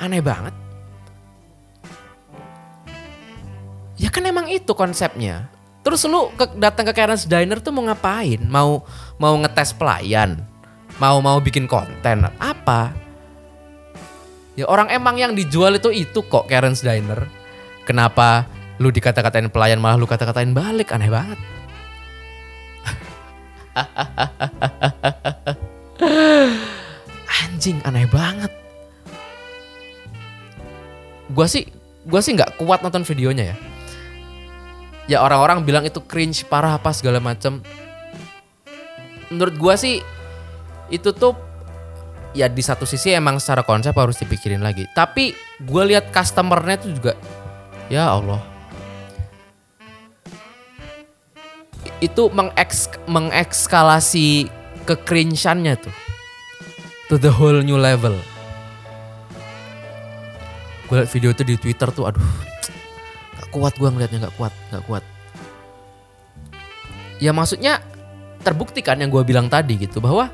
Aneh 0.00 0.20
banget. 0.20 0.52
Ya 3.96 4.12
kan 4.12 4.24
emang 4.28 4.52
itu 4.52 4.72
konsepnya. 4.76 5.48
Terus 5.84 6.04
lu 6.08 6.32
ke, 6.36 6.48
datang 6.56 6.88
ke 6.88 6.92
Karen's 6.96 7.28
Diner 7.28 7.60
tuh 7.60 7.72
mau 7.72 7.84
ngapain? 7.84 8.40
Mau 8.48 8.84
mau 9.20 9.36
ngetes 9.40 9.76
pelayan? 9.76 10.40
Mau 10.96 11.20
mau 11.24 11.40
bikin 11.40 11.68
konten? 11.68 12.28
Apa? 12.40 13.03
Ya 14.54 14.70
orang 14.70 14.90
emang 14.90 15.18
yang 15.18 15.34
dijual 15.34 15.74
itu 15.74 15.90
itu 15.90 16.22
kok 16.26 16.46
Karen's 16.46 16.82
Diner. 16.82 17.26
Kenapa 17.84 18.46
lu 18.78 18.90
dikata-katain 18.94 19.50
pelayan 19.50 19.82
malah 19.82 19.98
lu 19.98 20.06
kata-katain 20.06 20.54
balik? 20.54 20.94
Aneh 20.94 21.10
banget. 21.10 21.38
Anjing 27.42 27.82
aneh 27.82 28.06
banget. 28.06 28.52
Gua 31.34 31.50
sih 31.50 31.66
gua 32.04 32.20
sih 32.20 32.36
nggak 32.36 32.60
kuat 32.60 32.84
nonton 32.84 33.02
videonya 33.02 33.56
ya 33.56 33.56
ya 35.04 35.18
orang-orang 35.20 35.64
bilang 35.64 35.84
itu 35.84 36.00
cringe 36.04 36.44
parah 36.48 36.80
apa 36.80 36.92
segala 36.92 37.20
macem 37.20 37.60
menurut 39.28 39.56
gua 39.56 39.74
sih 39.76 40.00
itu 40.88 41.12
tuh 41.12 41.36
ya 42.34 42.50
di 42.50 42.60
satu 42.60 42.82
sisi 42.84 43.14
emang 43.14 43.38
secara 43.38 43.62
konsep 43.62 43.94
harus 43.94 44.18
dipikirin 44.18 44.60
lagi. 44.60 44.84
Tapi 44.92 45.32
gua 45.62 45.86
lihat 45.86 46.10
customernya 46.10 46.76
tuh 46.82 46.90
juga 46.92 47.12
ya 47.88 48.10
Allah. 48.10 48.42
Itu 52.02 52.28
mengeks 52.34 52.90
mengekskalasi 53.08 54.50
kecringeannya 54.84 55.74
tuh. 55.78 55.94
To 57.08 57.16
the 57.16 57.32
whole 57.32 57.62
new 57.62 57.78
level. 57.78 58.18
Gue 60.84 61.00
liat 61.00 61.08
video 61.08 61.32
itu 61.32 61.42
di 61.48 61.56
Twitter 61.56 61.88
tuh 61.88 62.12
aduh. 62.12 62.20
Gak 63.40 63.48
kuat 63.48 63.72
gue 63.80 63.88
ngeliatnya 63.88 64.28
gak 64.28 64.36
kuat 64.36 64.52
gak 64.68 64.84
kuat. 64.84 65.04
Ya 67.22 67.32
maksudnya 67.32 67.80
terbukti 68.44 68.84
kan 68.84 69.00
yang 69.00 69.08
gue 69.08 69.24
bilang 69.24 69.48
tadi 69.48 69.80
gitu 69.80 70.04
bahwa 70.04 70.28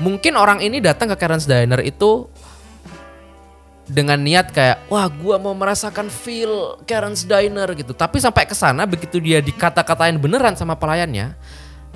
mungkin 0.00 0.36
orang 0.36 0.60
ini 0.60 0.82
datang 0.82 1.08
ke 1.12 1.16
Karen's 1.16 1.48
Diner 1.48 1.80
itu 1.80 2.28
dengan 3.86 4.18
niat 4.18 4.50
kayak 4.50 4.90
wah 4.90 5.06
gue 5.06 5.36
mau 5.38 5.54
merasakan 5.54 6.10
feel 6.10 6.76
Karen's 6.84 7.22
Diner 7.22 7.70
gitu. 7.72 7.94
Tapi 7.94 8.18
sampai 8.18 8.44
ke 8.44 8.54
sana 8.54 8.84
begitu 8.84 9.22
dia 9.22 9.38
dikata-katain 9.38 10.18
beneran 10.18 10.58
sama 10.58 10.74
pelayannya 10.74 11.38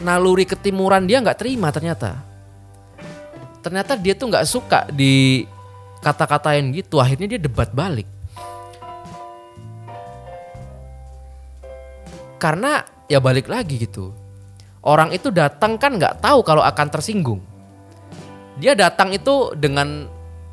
naluri 0.00 0.46
ketimuran 0.49 1.04
dia 1.04 1.20
nggak 1.20 1.38
terima 1.38 1.68
ternyata. 1.75 2.22
Ternyata 3.60 3.99
dia 3.99 4.16
tuh 4.16 4.32
nggak 4.32 4.46
suka 4.49 4.88
di 4.88 5.44
kata-katain 6.00 6.72
gitu. 6.72 6.96
Akhirnya 7.02 7.37
dia 7.37 7.40
debat 7.42 7.68
balik. 7.68 8.08
Karena 12.40 12.80
ya 13.04 13.20
balik 13.20 13.52
lagi 13.52 13.76
gitu. 13.76 14.16
Orang 14.81 15.12
itu 15.12 15.28
datang 15.28 15.76
kan 15.76 15.92
nggak 16.00 16.24
tahu 16.24 16.40
kalau 16.40 16.64
akan 16.64 16.88
tersinggung 16.88 17.49
dia 18.61 18.77
datang 18.77 19.11
itu 19.16 19.57
dengan 19.57 20.07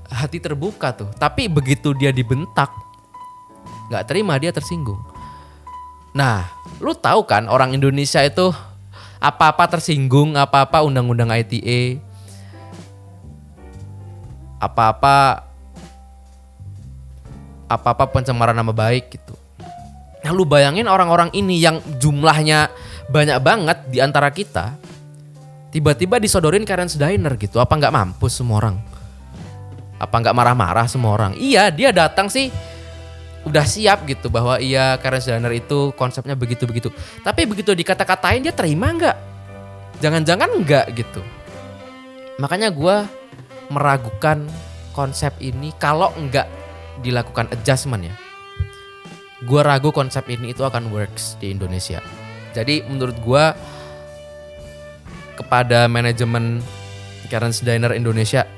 hati 0.07 0.39
terbuka 0.39 0.95
tuh 0.95 1.11
tapi 1.19 1.51
begitu 1.51 1.91
dia 1.91 2.15
dibentak 2.15 2.71
nggak 3.91 4.07
terima 4.07 4.39
dia 4.39 4.55
tersinggung 4.55 4.99
nah 6.15 6.47
lu 6.79 6.95
tahu 6.95 7.27
kan 7.27 7.51
orang 7.51 7.75
Indonesia 7.75 8.23
itu 8.23 8.49
apa-apa 9.19 9.77
tersinggung 9.77 10.39
apa-apa 10.39 10.87
undang-undang 10.87 11.29
ITE 11.35 11.99
apa-apa 14.57 15.47
apa-apa 17.67 18.09
pencemaran 18.09 18.55
nama 18.55 18.71
baik 18.71 19.19
gitu. 19.19 19.35
Nah 20.23 20.31
lu 20.33 20.47
bayangin 20.47 20.87
orang-orang 20.87 21.31
ini 21.35 21.59
yang 21.59 21.83
jumlahnya 21.99 22.71
banyak 23.11 23.37
banget 23.43 23.77
di 23.91 23.99
antara 23.99 24.31
kita, 24.31 24.75
tiba-tiba 25.71 26.17
disodorin 26.17 26.63
Karen's 26.63 26.95
Diner 26.95 27.35
gitu. 27.35 27.59
Apa 27.59 27.75
nggak 27.75 27.93
mampus 27.93 28.39
semua 28.39 28.63
orang? 28.63 28.75
Apa 29.97 30.15
nggak 30.21 30.35
marah-marah 30.35 30.87
semua 30.87 31.17
orang? 31.17 31.33
Iya 31.35 31.73
dia 31.73 31.89
datang 31.89 32.29
sih 32.29 32.53
udah 33.47 33.63
siap 33.63 34.03
gitu 34.03 34.27
bahwa 34.27 34.59
iya 34.59 34.99
Karen's 34.99 35.27
Diner 35.27 35.51
itu 35.55 35.91
konsepnya 35.95 36.35
begitu-begitu. 36.35 36.91
Tapi 37.23 37.47
begitu 37.47 37.71
dikata-katain 37.73 38.43
dia 38.43 38.53
terima 38.53 38.91
nggak? 38.93 39.17
Jangan-jangan 40.03 40.49
nggak 40.61 40.85
gitu. 40.93 41.21
Makanya 42.37 42.69
gue 42.69 42.95
meragukan 43.73 44.45
konsep 44.93 45.33
ini 45.41 45.73
kalau 45.77 46.13
nggak 46.15 46.47
dilakukan 47.01 47.49
adjustment 47.53 48.07
ya. 48.07 48.15
Gue 49.45 49.61
ragu 49.61 49.93
konsep 49.93 50.25
ini 50.33 50.53
itu 50.53 50.65
akan 50.65 50.89
works 50.89 51.37
di 51.37 51.53
Indonesia. 51.53 52.01
Jadi 52.57 52.81
menurut 52.89 53.17
gue 53.21 53.43
kepada 55.37 55.85
manajemen 55.85 56.59
Karen's 57.29 57.61
Diner 57.61 57.93
Indonesia, 57.93 58.49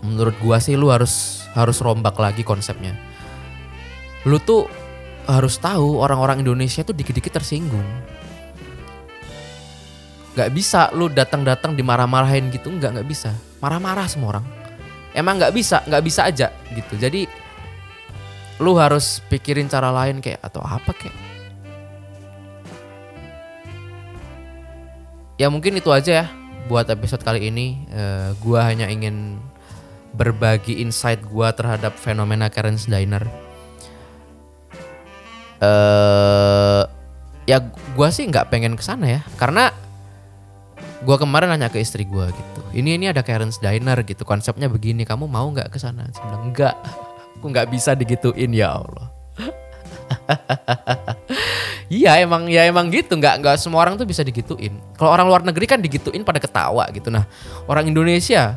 menurut 0.00 0.34
gue 0.40 0.56
sih 0.58 0.74
lu 0.74 0.88
harus 0.88 1.44
harus 1.52 1.78
rombak 1.84 2.16
lagi 2.16 2.40
konsepnya. 2.40 2.96
Lu 4.24 4.40
tuh 4.40 4.66
harus 5.28 5.58
tahu 5.60 6.00
orang-orang 6.00 6.42
Indonesia 6.42 6.82
tuh 6.82 6.96
dikit-dikit 6.96 7.42
tersinggung. 7.42 7.84
Gak 10.32 10.48
bisa 10.56 10.88
lu 10.96 11.12
datang-datang 11.12 11.76
dimarah-marahin 11.76 12.48
gitu, 12.48 12.72
nggak 12.72 12.98
nggak 12.98 13.08
bisa. 13.08 13.36
Marah-marah 13.60 14.08
semua 14.08 14.38
orang. 14.38 14.46
Emang 15.12 15.36
nggak 15.36 15.52
bisa, 15.52 15.84
nggak 15.84 16.04
bisa 16.08 16.24
aja 16.24 16.48
gitu. 16.72 16.96
Jadi 16.96 17.28
lu 18.64 18.72
harus 18.80 19.20
pikirin 19.28 19.68
cara 19.68 19.92
lain 19.92 20.24
kayak 20.24 20.40
atau 20.40 20.64
apa 20.64 20.96
kayak. 20.96 21.31
Ya 25.42 25.50
mungkin 25.50 25.74
itu 25.74 25.90
aja 25.90 26.22
ya 26.22 26.26
buat 26.70 26.86
episode 26.86 27.26
kali 27.26 27.50
ini. 27.50 27.82
Eh, 27.90 28.30
gua 28.38 28.62
hanya 28.70 28.86
ingin 28.86 29.42
berbagi 30.14 30.78
insight 30.78 31.18
gua 31.26 31.50
terhadap 31.50 31.98
fenomena 31.98 32.46
Karen's 32.46 32.86
Diner. 32.86 33.26
Eh 35.58 36.82
ya 37.50 37.58
gua 37.98 38.14
sih 38.14 38.30
nggak 38.30 38.54
pengen 38.54 38.78
ke 38.78 38.86
sana 38.86 39.18
ya 39.18 39.20
karena 39.34 39.74
gua 41.02 41.18
kemarin 41.18 41.50
nanya 41.50 41.66
ke 41.66 41.82
istri 41.82 42.06
gua 42.06 42.30
gitu 42.30 42.62
ini 42.78 42.94
ini 42.94 43.10
ada 43.10 43.26
Karen's 43.26 43.58
Diner 43.58 43.98
gitu 44.06 44.22
konsepnya 44.22 44.70
begini 44.70 45.02
kamu 45.02 45.26
mau 45.26 45.50
nggak 45.50 45.74
ke 45.74 45.78
sana 45.82 46.06
enggak 46.38 46.78
aku 47.42 47.46
nggak 47.50 47.66
bisa 47.74 47.98
digituin 47.98 48.54
ya 48.54 48.78
Allah 48.78 49.10
Iya 51.92 52.24
emang 52.24 52.48
ya 52.48 52.64
emang 52.64 52.88
gitu 52.88 53.20
nggak 53.20 53.44
nggak 53.44 53.56
semua 53.60 53.84
orang 53.84 54.00
tuh 54.00 54.08
bisa 54.08 54.24
digituin. 54.24 54.80
Kalau 54.96 55.12
orang 55.12 55.28
luar 55.28 55.44
negeri 55.44 55.68
kan 55.68 55.76
digituin 55.76 56.24
pada 56.24 56.40
ketawa 56.40 56.88
gitu. 56.88 57.12
Nah 57.12 57.28
orang 57.68 57.84
Indonesia 57.84 58.56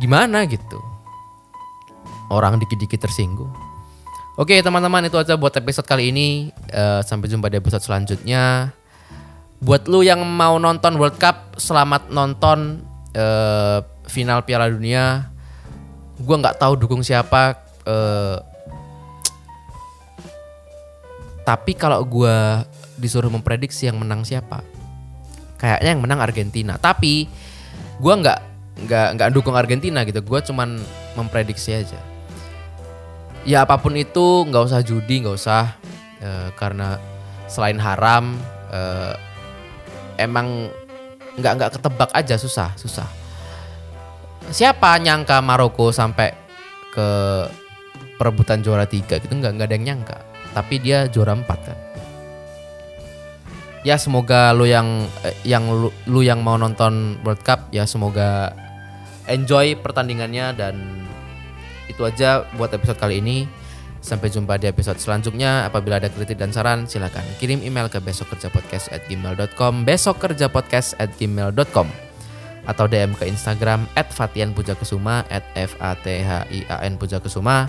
gimana 0.00 0.48
gitu? 0.48 0.80
Orang 2.32 2.56
dikit-dikit 2.56 3.04
tersinggung. 3.04 3.52
Oke 4.40 4.56
teman-teman 4.64 5.12
itu 5.12 5.20
aja 5.20 5.36
buat 5.36 5.52
episode 5.52 5.84
kali 5.84 6.08
ini. 6.08 6.48
Eh, 6.72 7.04
sampai 7.04 7.28
jumpa 7.28 7.52
di 7.52 7.60
episode 7.60 7.84
selanjutnya. 7.84 8.72
Buat 9.60 9.84
lu 9.84 10.00
yang 10.00 10.24
mau 10.24 10.56
nonton 10.56 10.96
World 10.96 11.20
Cup, 11.20 11.60
selamat 11.60 12.08
nonton 12.08 12.80
eh, 13.12 13.84
final 14.08 14.40
Piala 14.48 14.72
Dunia. 14.72 15.28
Gua 16.16 16.40
nggak 16.40 16.56
tahu 16.56 16.80
dukung 16.80 17.04
siapa. 17.04 17.60
eh, 17.84 18.49
tapi 21.50 21.74
kalau 21.74 22.06
gua 22.06 22.62
disuruh 22.94 23.26
memprediksi 23.26 23.90
yang 23.90 23.98
menang 23.98 24.22
siapa, 24.22 24.62
kayaknya 25.58 25.98
yang 25.98 26.02
menang 26.06 26.22
Argentina. 26.22 26.78
Tapi 26.78 27.26
gua 27.98 28.14
nggak 28.22 28.38
nggak 28.86 29.08
nggak 29.18 29.28
dukung 29.34 29.58
Argentina 29.58 30.06
gitu. 30.06 30.22
Gua 30.22 30.38
cuman 30.38 30.78
memprediksi 31.18 31.74
aja. 31.74 31.98
Ya 33.42 33.66
apa 33.66 33.82
pun 33.82 33.98
itu 33.98 34.46
nggak 34.46 34.62
usah 34.62 34.78
judi, 34.86 35.26
nggak 35.26 35.34
usah 35.34 35.74
eh, 36.22 36.54
karena 36.54 37.02
selain 37.50 37.82
haram 37.82 38.38
eh, 38.70 39.18
emang 40.22 40.70
nggak 41.34 41.52
nggak 41.58 41.70
ketebak 41.74 42.10
aja 42.14 42.36
susah 42.36 42.70
susah 42.76 43.08
siapa 44.52 44.92
nyangka 45.00 45.40
Maroko 45.40 45.88
sampai 45.88 46.36
ke 46.92 47.08
perebutan 48.20 48.60
juara 48.60 48.84
tiga 48.84 49.16
gitu 49.16 49.32
nggak 49.32 49.56
nggak 49.56 49.66
ada 49.66 49.74
yang 49.74 49.86
nyangka 49.88 50.29
tapi 50.52 50.82
dia 50.82 51.08
juara 51.10 51.34
empat 51.36 51.60
kan? 51.62 51.78
Ya 53.80 53.96
semoga 53.96 54.52
lu 54.52 54.68
yang 54.68 55.08
eh, 55.24 55.32
yang 55.48 55.64
lu, 55.72 55.88
lu 56.04 56.20
yang 56.20 56.44
mau 56.44 56.60
nonton 56.60 57.16
World 57.24 57.40
Cup 57.40 57.72
ya 57.72 57.88
semoga 57.88 58.52
enjoy 59.24 59.72
pertandingannya 59.80 60.52
dan 60.52 60.76
itu 61.88 62.04
aja 62.04 62.44
buat 62.60 62.68
episode 62.76 63.00
kali 63.00 63.24
ini. 63.24 63.48
Sampai 64.00 64.32
jumpa 64.32 64.56
di 64.56 64.64
episode 64.64 64.96
selanjutnya. 64.96 65.68
Apabila 65.68 66.00
ada 66.00 66.08
kritik 66.08 66.40
dan 66.40 66.56
saran 66.56 66.88
silakan 66.88 67.20
kirim 67.36 67.60
email 67.60 67.84
ke 67.92 68.00
besokkerjapodcast@gmail.com 68.00 69.84
besokkerjapodcast@gmail.com 69.84 72.10
atau 72.68 72.84
DM 72.88 73.16
ke 73.16 73.28
Instagram 73.28 73.88
@fatianpujakesuma 73.96 75.24
@f-a-t-h-i-a-n 75.56 76.92
pujakesuma 76.96 77.68